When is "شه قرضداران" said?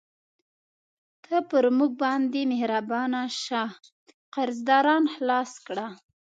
3.43-5.03